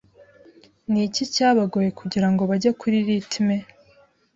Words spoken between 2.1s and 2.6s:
ngo